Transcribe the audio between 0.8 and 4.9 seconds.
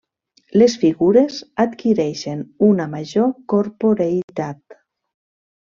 figures adquireixen una major corporeïtat.